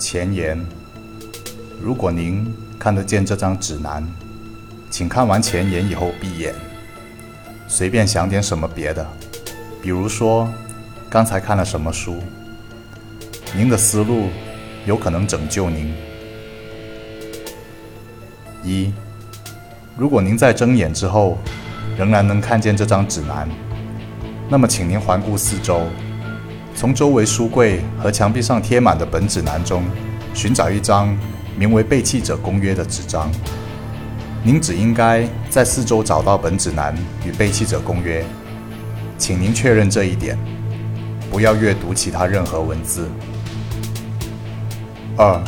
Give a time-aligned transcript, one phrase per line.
[0.00, 0.58] 前言：
[1.78, 4.02] 如果您看得见这张指南，
[4.88, 6.54] 请看完前言以后闭眼，
[7.68, 9.06] 随便想点什么别的，
[9.82, 10.48] 比如说
[11.10, 12.18] 刚才看了什么书。
[13.54, 14.28] 您的思路
[14.86, 15.92] 有可能拯救您。
[18.64, 18.90] 一，
[19.98, 21.36] 如果您在睁眼之后
[21.98, 23.46] 仍然能看见这张指南，
[24.48, 25.82] 那么请您环顾四周。
[26.74, 29.84] 从周围书柜和墙壁上贴满的本指南中，
[30.32, 31.16] 寻找一张
[31.56, 33.30] 名为《背弃者公约》的纸张。
[34.42, 38.22] 您只应该在四周找到本指南与《背弃者公约》，
[39.18, 40.38] 请您确认这一点，
[41.30, 43.06] 不要阅读其他任何文字。
[45.18, 45.38] 二，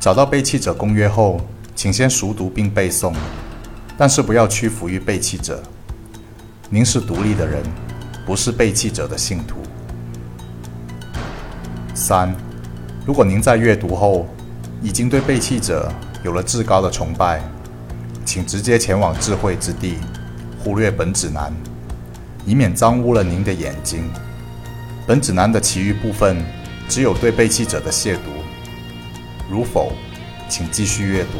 [0.00, 1.38] 找到《背弃者公约》后，
[1.74, 3.12] 请先熟读并背诵，
[3.98, 5.62] 但是不要屈服于背弃者。
[6.70, 7.62] 您是独立的人，
[8.24, 9.56] 不是背弃者的信徒。
[11.98, 12.32] 三，
[13.04, 14.24] 如果您在阅读后
[14.80, 17.42] 已经对背弃者有了至高的崇拜，
[18.24, 19.96] 请直接前往智慧之地，
[20.62, 21.52] 忽略本指南，
[22.46, 24.08] 以免脏污了您的眼睛。
[25.08, 26.36] 本指南的其余部分
[26.88, 28.18] 只有对背弃者的亵渎。
[29.50, 29.92] 如否，
[30.48, 31.30] 请继续阅读。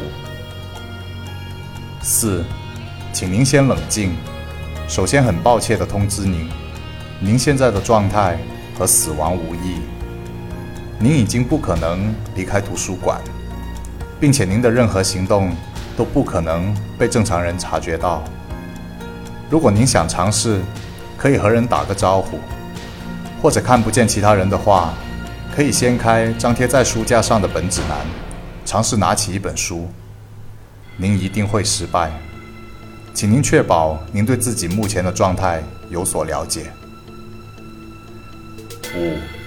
[2.01, 2.43] 四，
[3.13, 4.11] 请您先冷静。
[4.89, 6.49] 首先，很抱歉地通知您，
[7.21, 8.37] 您现在的状态
[8.77, 9.79] 和死亡无异。
[11.01, 13.21] 您已经不可能离开图书馆，
[14.19, 15.55] 并且您的任何行动
[15.95, 18.21] 都不可能被正常人察觉到。
[19.49, 20.59] 如果您想尝试，
[21.17, 22.37] 可以和人打个招呼，
[23.41, 24.93] 或者看不见其他人的话，
[25.55, 27.97] 可以掀开张贴在书架上的本指南，
[28.65, 29.87] 尝试拿起一本书。
[30.97, 32.11] 您一定会失败，
[33.13, 36.73] 请您确保您对自己目前的状态有所了解。
[38.93, 39.38] 五。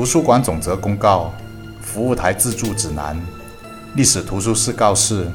[0.00, 1.30] 图书馆总则公告、
[1.82, 3.20] 服务台自助指南、
[3.96, 5.30] 历史图书室告示、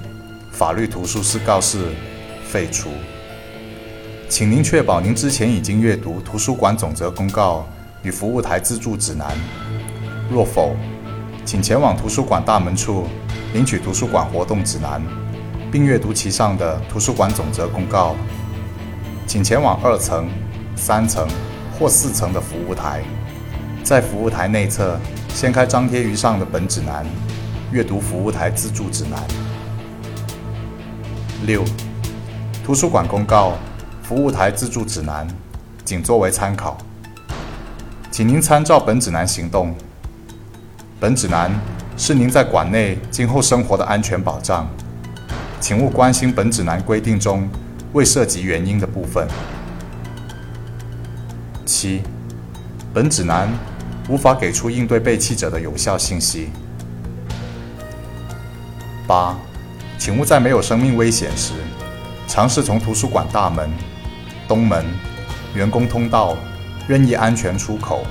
[0.52, 1.92] 法律图书室告示
[2.44, 2.90] 废除。
[4.28, 7.64] 请您确保您之前已经阅读图书馆总则公告
[8.02, 9.38] 与服务台自助指南。
[10.32, 10.76] 若否，
[11.46, 13.06] 请前往图书馆大门处
[13.54, 15.00] 领取图书馆活动指南，
[15.72, 18.16] 并阅读其上的图书馆总则公告。
[19.28, 20.28] 请前往二层、
[20.76, 21.28] 三层
[21.78, 23.04] 或四层的服务台。
[23.86, 27.06] 在服务台内侧，掀开张贴于上的本指南，
[27.72, 29.22] 阅读服务台自助指南。
[31.46, 31.64] 六、
[32.66, 33.54] 图书馆公告、
[34.02, 35.28] 服务台自助指南，
[35.84, 36.76] 仅作为参考，
[38.10, 39.76] 请您参照本指南行动。
[41.00, 41.52] 本指南
[41.96, 44.68] 是您在馆内今后生活的安全保障，
[45.62, 47.48] 请勿关心本指南规定中
[47.94, 49.28] 未涉及原因的部分。
[51.68, 52.02] 七、
[52.92, 53.48] 本指南。
[54.08, 56.50] 无法给出应对被弃者的有效信息。
[59.08, 59.36] 八，
[59.98, 61.54] 请勿在没有生命危险时，
[62.28, 63.70] 尝试从图书馆大门、
[64.48, 64.86] 东门、
[65.56, 66.38] 员工通道、
[66.88, 68.06] 任意安全出口、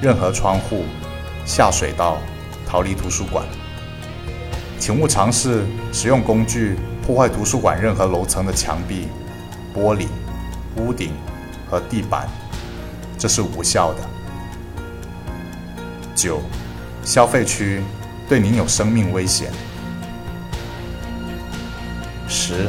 [0.00, 0.84] 任何窗户、
[1.44, 2.18] 下水道
[2.66, 3.44] 逃离图书馆。
[4.78, 9.08] 请勿尝试使用工具破坏图书馆任何楼层的墙壁、
[9.74, 10.06] 玻璃、
[10.76, 11.12] 屋顶
[11.70, 12.28] 和地板，
[13.18, 14.00] 这是无效的。
[16.18, 16.42] 九，
[17.04, 17.80] 消费区
[18.28, 19.52] 对您有生命危险。
[22.26, 22.68] 十，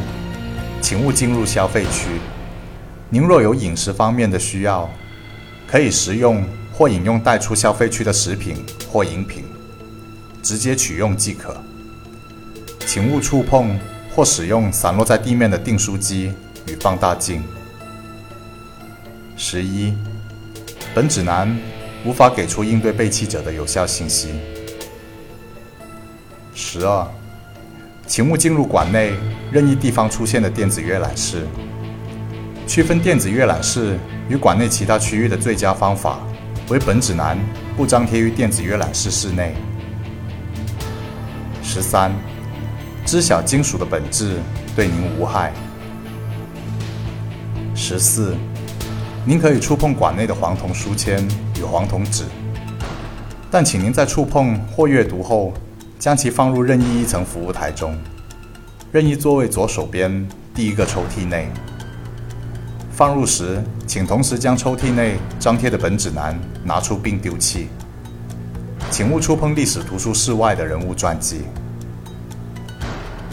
[0.79, 2.21] 请勿进入消费区。
[3.09, 4.87] 您若有饮食方面的需要，
[5.65, 9.43] 可以食用或饮用带出消费区的食品或饮品，
[10.43, 11.57] 直接取用即可。
[12.85, 13.79] 请勿触碰
[14.15, 16.31] 或使用散落在地面的订书机
[16.67, 17.41] 与放大镜。
[19.35, 19.95] 十一，
[20.93, 21.59] 本指南。
[22.05, 24.29] 无法给出应对背弃者的有效信息。
[26.53, 27.07] 十二，
[28.07, 29.13] 请勿进入馆内
[29.51, 31.45] 任意地方出现的电子阅览室。
[32.67, 33.97] 区分电子阅览室
[34.29, 36.19] 与馆内其他区域的最佳方法
[36.69, 37.37] 为本指南
[37.75, 39.55] 不张贴于电子阅览室室内。
[41.63, 42.11] 十三，
[43.05, 44.37] 知晓金属的本质
[44.75, 45.51] 对您无害。
[47.75, 48.35] 十四。
[49.29, 51.23] 您可以触碰馆内的黄铜书签
[51.59, 52.23] 与黄铜纸，
[53.51, 55.53] 但请您在触碰或阅读后，
[55.99, 57.95] 将其放入任意一层服务台中，
[58.91, 61.47] 任意座位左手边第一个抽屉内。
[62.91, 67.67] 放入时，请同时将抽屉内张贴的本指南拿出并丢弃。
[68.89, 71.41] 请勿触碰历史图书室外的人物传记。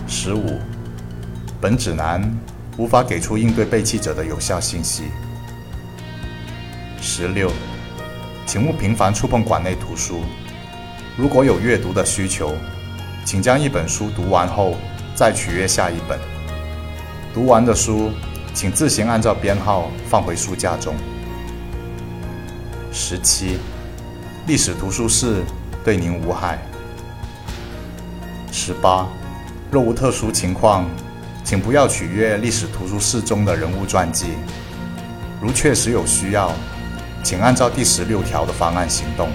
[0.06, 0.58] 十五，
[1.58, 2.22] 本指南
[2.76, 5.04] 无法给出应对背弃者的有效信息。
[7.08, 7.52] 十六，
[8.46, 10.22] 请勿频繁触碰馆内图书，
[11.16, 12.52] 如果有阅读的需求，
[13.24, 14.74] 请将一本书读完后
[15.14, 16.18] 再取阅下一本。
[17.32, 18.10] 读完的书，
[18.52, 20.96] 请自行按照编号放回书架中。
[22.92, 23.60] 十七，
[24.48, 25.44] 历史图书室
[25.84, 26.58] 对您无害。
[28.50, 29.06] 十八，
[29.70, 30.84] 若无特殊情况，
[31.44, 34.26] 请不要取阅历史图书室中的人物传记。
[35.40, 36.52] 如确实有需要，
[37.26, 39.28] 请按照第十六条的方案行动。